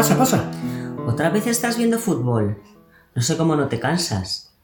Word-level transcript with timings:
Pasa, 0.00 0.16
pasa. 0.16 0.50
¿Otra 1.06 1.28
vez 1.28 1.46
estás 1.46 1.76
viendo 1.76 1.98
fútbol? 1.98 2.56
No 3.14 3.20
sé 3.20 3.36
cómo 3.36 3.54
no 3.54 3.68
te 3.68 3.78
cansas. 3.78 4.56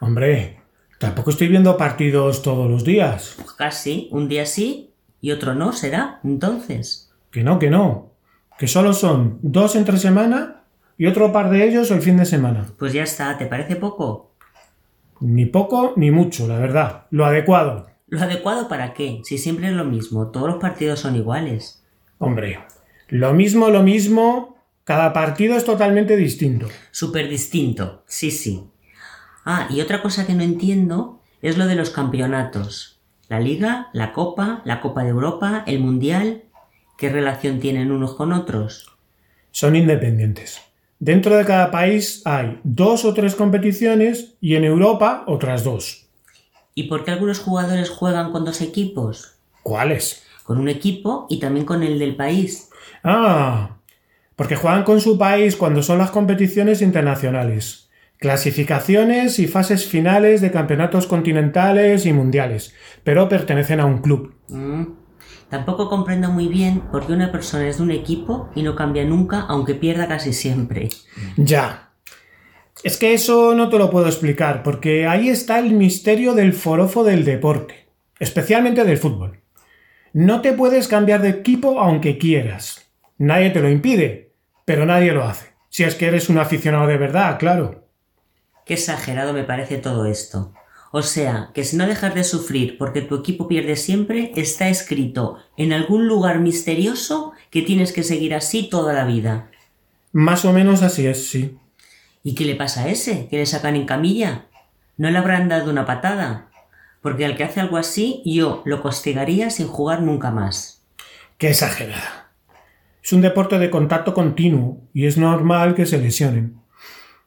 Hombre, 0.00 0.62
tampoco 0.98 1.30
estoy 1.30 1.46
viendo 1.46 1.76
partidos 1.76 2.42
todos 2.42 2.68
los 2.68 2.82
días. 2.82 3.34
Pues 3.36 3.52
casi, 3.52 4.08
un 4.10 4.26
día 4.26 4.46
sí 4.46 4.90
y 5.20 5.30
otro 5.30 5.54
no, 5.54 5.72
¿será? 5.72 6.18
Entonces. 6.24 7.12
Que 7.30 7.44
no, 7.44 7.60
que 7.60 7.70
no. 7.70 8.10
Que 8.58 8.66
solo 8.66 8.92
son 8.92 9.38
dos 9.42 9.76
entre 9.76 9.96
semana 9.96 10.64
y 10.98 11.06
otro 11.06 11.32
par 11.32 11.50
de 11.50 11.68
ellos 11.68 11.92
el 11.92 12.02
fin 12.02 12.16
de 12.16 12.24
semana. 12.24 12.66
Pues 12.76 12.92
ya 12.92 13.04
está, 13.04 13.38
¿te 13.38 13.46
parece 13.46 13.76
poco? 13.76 14.32
Ni 15.20 15.46
poco 15.46 15.92
ni 15.94 16.10
mucho, 16.10 16.48
la 16.48 16.58
verdad. 16.58 17.06
Lo 17.10 17.26
adecuado. 17.26 17.86
¿Lo 18.08 18.20
adecuado 18.20 18.66
para 18.66 18.92
qué? 18.92 19.20
Si 19.22 19.38
siempre 19.38 19.68
es 19.68 19.74
lo 19.74 19.84
mismo, 19.84 20.32
todos 20.32 20.48
los 20.48 20.60
partidos 20.60 20.98
son 20.98 21.14
iguales. 21.14 21.80
Hombre, 22.18 22.58
lo 23.06 23.32
mismo, 23.32 23.70
lo 23.70 23.84
mismo. 23.84 24.59
Cada 24.84 25.12
partido 25.12 25.56
es 25.56 25.64
totalmente 25.64 26.16
distinto. 26.16 26.68
Súper 26.90 27.28
distinto, 27.28 28.02
sí, 28.06 28.30
sí. 28.30 28.64
Ah, 29.44 29.68
y 29.70 29.80
otra 29.80 30.02
cosa 30.02 30.26
que 30.26 30.34
no 30.34 30.42
entiendo 30.42 31.20
es 31.42 31.56
lo 31.56 31.66
de 31.66 31.74
los 31.74 31.90
campeonatos. 31.90 33.00
La 33.28 33.40
Liga, 33.40 33.88
la 33.92 34.12
Copa, 34.12 34.62
la 34.64 34.80
Copa 34.80 35.04
de 35.04 35.10
Europa, 35.10 35.62
el 35.66 35.80
Mundial. 35.80 36.44
¿Qué 36.98 37.08
relación 37.08 37.60
tienen 37.60 37.92
unos 37.92 38.14
con 38.14 38.32
otros? 38.32 38.96
Son 39.50 39.76
independientes. 39.76 40.60
Dentro 40.98 41.36
de 41.36 41.44
cada 41.44 41.70
país 41.70 42.22
hay 42.26 42.60
dos 42.62 43.04
o 43.04 43.14
tres 43.14 43.34
competiciones 43.34 44.34
y 44.40 44.56
en 44.56 44.64
Europa 44.64 45.24
otras 45.26 45.64
dos. 45.64 46.08
¿Y 46.74 46.84
por 46.84 47.04
qué 47.04 47.12
algunos 47.12 47.38
jugadores 47.38 47.88
juegan 47.88 48.32
con 48.32 48.44
dos 48.44 48.60
equipos? 48.60 49.36
¿Cuáles? 49.62 50.22
Con 50.44 50.58
un 50.58 50.68
equipo 50.68 51.26
y 51.30 51.40
también 51.40 51.64
con 51.64 51.82
el 51.82 51.98
del 51.98 52.16
país. 52.16 52.68
Ah, 53.02 53.76
porque 54.40 54.56
juegan 54.56 54.84
con 54.84 55.02
su 55.02 55.18
país 55.18 55.54
cuando 55.54 55.82
son 55.82 55.98
las 55.98 56.10
competiciones 56.10 56.80
internacionales, 56.80 57.90
clasificaciones 58.16 59.38
y 59.38 59.46
fases 59.46 59.86
finales 59.86 60.40
de 60.40 60.50
campeonatos 60.50 61.06
continentales 61.06 62.06
y 62.06 62.14
mundiales, 62.14 62.74
pero 63.04 63.28
pertenecen 63.28 63.80
a 63.80 63.84
un 63.84 63.98
club. 63.98 64.34
Mm. 64.48 64.84
Tampoco 65.50 65.90
comprendo 65.90 66.30
muy 66.30 66.48
bien 66.48 66.84
por 66.90 67.06
qué 67.06 67.12
una 67.12 67.30
persona 67.30 67.68
es 67.68 67.76
de 67.76 67.82
un 67.82 67.90
equipo 67.90 68.48
y 68.54 68.62
no 68.62 68.74
cambia 68.74 69.04
nunca, 69.04 69.40
aunque 69.40 69.74
pierda 69.74 70.08
casi 70.08 70.32
siempre. 70.32 70.88
Ya. 71.36 71.90
Es 72.82 72.96
que 72.96 73.12
eso 73.12 73.54
no 73.54 73.68
te 73.68 73.76
lo 73.76 73.90
puedo 73.90 74.06
explicar, 74.06 74.62
porque 74.62 75.06
ahí 75.06 75.28
está 75.28 75.58
el 75.58 75.74
misterio 75.74 76.32
del 76.32 76.54
forofo 76.54 77.04
del 77.04 77.26
deporte, 77.26 77.90
especialmente 78.18 78.84
del 78.84 78.96
fútbol. 78.96 79.42
No 80.14 80.40
te 80.40 80.54
puedes 80.54 80.88
cambiar 80.88 81.20
de 81.20 81.28
equipo 81.28 81.78
aunque 81.78 82.16
quieras. 82.16 82.90
Nadie 83.18 83.50
te 83.50 83.60
lo 83.60 83.68
impide, 83.68 84.29
pero 84.64 84.86
nadie 84.86 85.12
lo 85.12 85.24
hace. 85.24 85.54
Si 85.68 85.84
es 85.84 85.94
que 85.94 86.06
eres 86.06 86.28
un 86.28 86.38
aficionado 86.38 86.86
de 86.86 86.98
verdad, 86.98 87.38
claro. 87.38 87.86
Qué 88.66 88.74
exagerado 88.74 89.32
me 89.32 89.44
parece 89.44 89.78
todo 89.78 90.06
esto. 90.06 90.52
O 90.92 91.02
sea, 91.02 91.50
que 91.54 91.64
si 91.64 91.76
no 91.76 91.86
dejas 91.86 92.14
de 92.14 92.24
sufrir 92.24 92.76
porque 92.76 93.00
tu 93.00 93.14
equipo 93.14 93.46
pierde 93.46 93.76
siempre, 93.76 94.32
está 94.34 94.68
escrito 94.68 95.38
en 95.56 95.72
algún 95.72 96.08
lugar 96.08 96.40
misterioso 96.40 97.32
que 97.50 97.62
tienes 97.62 97.92
que 97.92 98.02
seguir 98.02 98.34
así 98.34 98.68
toda 98.68 98.92
la 98.92 99.04
vida. 99.04 99.50
Más 100.12 100.44
o 100.44 100.52
menos 100.52 100.82
así 100.82 101.06
es, 101.06 101.28
sí. 101.28 101.56
¿Y 102.24 102.34
qué 102.34 102.44
le 102.44 102.56
pasa 102.56 102.82
a 102.82 102.88
ese? 102.88 103.28
¿Que 103.28 103.38
le 103.38 103.46
sacan 103.46 103.76
en 103.76 103.86
camilla? 103.86 104.46
¿No 104.96 105.10
le 105.10 105.18
habrán 105.18 105.48
dado 105.48 105.70
una 105.70 105.86
patada? 105.86 106.48
Porque 107.00 107.24
al 107.24 107.36
que 107.36 107.44
hace 107.44 107.60
algo 107.60 107.76
así, 107.76 108.22
yo 108.26 108.62
lo 108.66 108.82
castigaría 108.82 109.50
sin 109.50 109.68
jugar 109.68 110.02
nunca 110.02 110.32
más. 110.32 110.82
Qué 111.38 111.50
exagerada. 111.50 112.29
Es 113.10 113.14
un 113.14 113.22
deporte 113.22 113.58
de 113.58 113.70
contacto 113.70 114.14
continuo 114.14 114.88
y 114.94 115.06
es 115.06 115.18
normal 115.18 115.74
que 115.74 115.84
se 115.84 115.98
lesionen. 115.98 116.60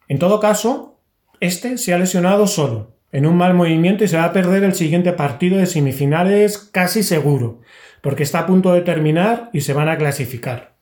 En 0.08 0.18
todo 0.18 0.40
caso, 0.40 1.02
este 1.42 1.78
se 1.78 1.94
ha 1.94 1.98
lesionado 1.98 2.48
solo, 2.48 2.96
en 3.12 3.26
un 3.26 3.36
mal 3.36 3.54
movimiento 3.54 4.06
y 4.06 4.08
se 4.08 4.16
va 4.16 4.24
a 4.24 4.32
perder 4.32 4.64
el 4.64 4.76
siguiente 4.76 5.12
partido 5.12 5.58
de 5.58 5.66
semifinales 5.66 6.58
casi 6.58 7.04
seguro, 7.04 7.60
porque 8.00 8.24
está 8.24 8.40
a 8.40 8.46
punto 8.46 8.72
de 8.72 8.80
terminar 8.80 9.50
y 9.52 9.60
se 9.60 9.74
van 9.74 9.90
a 9.90 9.98
clasificar. 9.98 10.78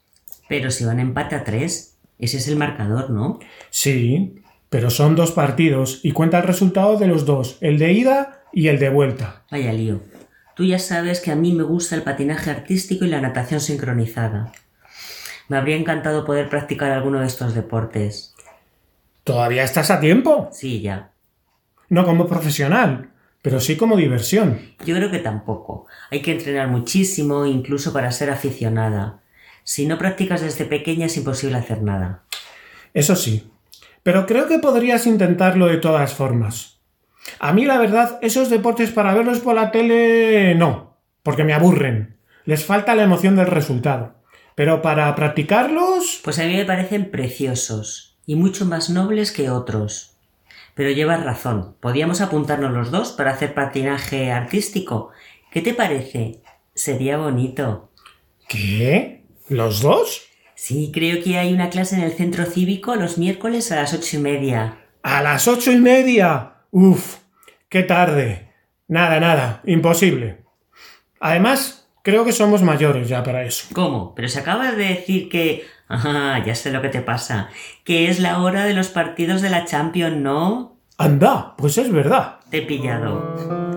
Pero 0.47 0.69
si 0.69 0.85
van 0.85 0.99
empate 0.99 1.33
a 1.33 1.43
tres, 1.43 1.97
ese 2.19 2.37
es 2.37 2.47
el 2.47 2.57
marcador, 2.57 3.09
¿no? 3.09 3.39
Sí, 3.71 4.35
pero 4.69 4.91
son 4.91 5.15
dos 5.15 5.31
partidos 5.31 6.01
y 6.03 6.11
cuenta 6.11 6.37
el 6.37 6.43
resultado 6.43 6.97
de 6.97 7.07
los 7.07 7.25
dos, 7.25 7.57
el 7.61 7.79
de 7.79 7.91
ida 7.91 8.43
y 8.53 8.67
el 8.67 8.77
de 8.77 8.89
vuelta. 8.89 9.45
Vaya 9.49 9.73
lío. 9.73 10.01
Tú 10.55 10.63
ya 10.63 10.77
sabes 10.77 11.21
que 11.21 11.31
a 11.31 11.35
mí 11.35 11.53
me 11.53 11.63
gusta 11.63 11.95
el 11.95 12.03
patinaje 12.03 12.51
artístico 12.51 13.03
y 13.03 13.07
la 13.07 13.19
natación 13.19 13.61
sincronizada. 13.61 14.51
Me 15.51 15.57
habría 15.57 15.75
encantado 15.75 16.23
poder 16.23 16.47
practicar 16.47 16.91
alguno 16.91 17.19
de 17.19 17.27
estos 17.27 17.53
deportes. 17.53 18.33
¿Todavía 19.25 19.65
estás 19.65 19.91
a 19.91 19.99
tiempo? 19.99 20.47
Sí, 20.53 20.79
ya. 20.79 21.11
No 21.89 22.05
como 22.05 22.25
profesional, 22.25 23.09
pero 23.41 23.59
sí 23.59 23.75
como 23.75 23.97
diversión. 23.97 24.61
Yo 24.85 24.95
creo 24.95 25.11
que 25.11 25.19
tampoco. 25.19 25.87
Hay 26.09 26.21
que 26.21 26.31
entrenar 26.31 26.69
muchísimo, 26.69 27.45
incluso 27.45 27.91
para 27.91 28.13
ser 28.13 28.29
aficionada. 28.29 29.19
Si 29.65 29.85
no 29.85 29.97
practicas 29.97 30.39
desde 30.39 30.63
pequeña 30.63 31.07
es 31.07 31.17
imposible 31.17 31.57
hacer 31.57 31.81
nada. 31.81 32.23
Eso 32.93 33.17
sí. 33.17 33.51
Pero 34.03 34.25
creo 34.27 34.47
que 34.47 34.59
podrías 34.59 35.05
intentarlo 35.05 35.67
de 35.67 35.79
todas 35.79 36.13
formas. 36.13 36.79
A 37.39 37.51
mí, 37.51 37.65
la 37.65 37.77
verdad, 37.77 38.19
esos 38.21 38.49
deportes 38.49 38.91
para 38.91 39.13
verlos 39.13 39.41
por 39.41 39.55
la 39.55 39.69
tele 39.71 40.55
no, 40.55 40.95
porque 41.23 41.43
me 41.43 41.53
aburren. 41.53 42.15
Les 42.45 42.63
falta 42.63 42.95
la 42.95 43.03
emoción 43.03 43.35
del 43.35 43.47
resultado. 43.47 44.20
Pero 44.55 44.81
para 44.81 45.13
practicarlos... 45.15 46.21
Pues 46.23 46.39
a 46.39 46.43
mí 46.43 46.55
me 46.55 46.65
parecen 46.65 47.11
preciosos 47.11 48.19
y 48.25 48.35
mucho 48.35 48.65
más 48.65 48.89
nobles 48.89 49.31
que 49.31 49.49
otros. 49.49 50.17
Pero 50.75 50.91
llevas 50.91 51.23
razón, 51.23 51.75
podíamos 51.79 52.21
apuntarnos 52.21 52.71
los 52.71 52.91
dos 52.91 53.11
para 53.11 53.31
hacer 53.31 53.53
patinaje 53.53 54.31
artístico. 54.31 55.11
¿Qué 55.51 55.61
te 55.61 55.73
parece? 55.73 56.41
Sería 56.73 57.17
bonito. 57.17 57.91
¿Qué? 58.47 59.25
¿Los 59.49 59.81
dos? 59.81 60.23
Sí, 60.55 60.91
creo 60.93 61.23
que 61.23 61.37
hay 61.37 61.53
una 61.53 61.69
clase 61.69 61.95
en 61.95 62.03
el 62.03 62.13
centro 62.13 62.45
cívico 62.45 62.95
los 62.95 63.17
miércoles 63.17 63.71
a 63.71 63.77
las 63.77 63.93
ocho 63.93 64.17
y 64.17 64.19
media. 64.19 64.77
¿A 65.03 65.21
las 65.21 65.47
ocho 65.47 65.71
y 65.71 65.77
media? 65.77 66.53
Uf, 66.71 67.17
qué 67.67 67.83
tarde. 67.83 68.53
Nada, 68.87 69.19
nada, 69.19 69.61
imposible. 69.65 70.43
Además, 71.19 71.80
creo 72.03 72.25
que 72.25 72.31
somos 72.31 72.61
mayores 72.61 73.07
ya 73.09 73.23
para 73.23 73.43
eso. 73.43 73.67
¿Cómo? 73.73 74.13
Pero 74.15 74.27
se 74.27 74.39
acaba 74.39 74.71
de 74.71 74.85
decir 74.85 75.29
que 75.29 75.65
Ah, 75.93 76.41
ya 76.45 76.55
sé 76.55 76.71
lo 76.71 76.81
que 76.81 76.87
te 76.87 77.01
pasa. 77.01 77.49
Que 77.83 78.09
es 78.09 78.19
la 78.19 78.41
hora 78.41 78.63
de 78.63 78.73
los 78.73 78.87
partidos 78.87 79.41
de 79.41 79.49
la 79.49 79.65
Champions, 79.65 80.15
¿no? 80.15 80.77
Anda, 80.97 81.53
pues 81.57 81.77
es 81.77 81.91
verdad. 81.91 82.39
Te 82.49 82.59
he 82.59 82.61
pillado. 82.61 83.70